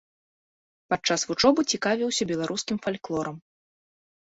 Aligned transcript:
Падчас 0.93 1.21
вучобы 1.33 1.61
цікавіўся 1.75 2.23
беларускім 2.33 2.77
фальклорам. 2.89 3.37